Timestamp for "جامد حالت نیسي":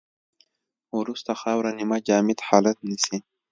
2.07-3.17